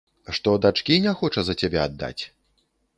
[0.37, 2.19] Што дачкі не хоча за цябе аддаць?